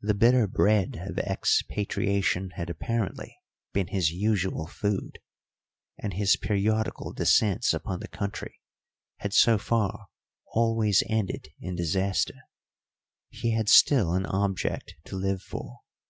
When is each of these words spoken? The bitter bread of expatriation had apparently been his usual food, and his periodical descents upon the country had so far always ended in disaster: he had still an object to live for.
The 0.00 0.14
bitter 0.14 0.46
bread 0.46 0.96
of 1.06 1.18
expatriation 1.18 2.52
had 2.54 2.70
apparently 2.70 3.36
been 3.74 3.88
his 3.88 4.08
usual 4.10 4.66
food, 4.66 5.18
and 5.98 6.14
his 6.14 6.38
periodical 6.38 7.12
descents 7.12 7.74
upon 7.74 8.00
the 8.00 8.08
country 8.08 8.62
had 9.18 9.34
so 9.34 9.58
far 9.58 10.06
always 10.46 11.02
ended 11.10 11.50
in 11.60 11.74
disaster: 11.76 12.36
he 13.28 13.50
had 13.50 13.68
still 13.68 14.14
an 14.14 14.24
object 14.24 14.94
to 15.04 15.16
live 15.16 15.42
for. 15.42 15.80